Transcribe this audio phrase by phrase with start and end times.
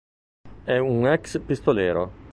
[0.63, 2.13] È un ex-pistolero.